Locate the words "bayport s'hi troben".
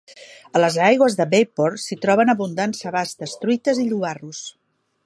1.33-2.35